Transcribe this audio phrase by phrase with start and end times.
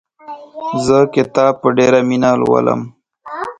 [0.85, 2.81] زه کتاب په ډېره مینه لولم.